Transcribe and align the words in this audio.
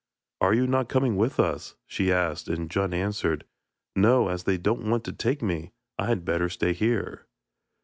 'Are 0.41 0.55
you 0.55 0.65
not 0.65 0.89
coming 0.89 1.15
with 1.15 1.39
us?' 1.39 1.75
she 1.85 2.11
asked, 2.11 2.47
and 2.47 2.67
Djun 2.71 2.91
answered: 2.91 3.45
'No; 3.95 4.29
as 4.29 4.45
they 4.45 4.57
don't 4.57 4.89
want 4.89 5.03
to 5.03 5.13
take 5.13 5.43
me, 5.43 5.73
I 5.99 6.07
had 6.07 6.25
better 6.25 6.49
stay 6.49 6.73
here.' 6.73 7.27